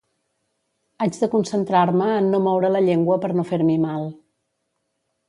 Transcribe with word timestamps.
Haig 1.05 1.19
de 1.23 1.27
concentrar-me 1.35 2.07
en 2.21 2.29
no 2.31 2.39
moure 2.47 2.71
la 2.77 2.81
llengua 2.87 3.19
per 3.27 3.31
no 3.41 3.47
fer-m'hi 3.51 3.77
mal 3.85 4.09